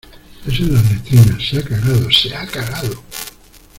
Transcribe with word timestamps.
es 0.47 0.59
en 0.59 0.73
las 0.73 0.89
letrinas. 0.91 1.47
se 1.47 1.59
ha 1.59 1.63
cagado.¡ 1.63 2.09
se 2.11 2.35
ha 2.35 2.47
cagado! 2.47 3.03